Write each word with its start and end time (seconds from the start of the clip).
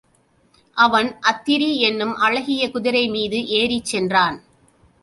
அவன் 0.77 1.09
அத்திரி 1.21 1.75
என்னும் 1.79 2.15
அழகிய 2.17 2.67
குதிரைமீது 2.67 3.45
ஏறிச் 3.59 3.85
சென்றான். 3.85 4.39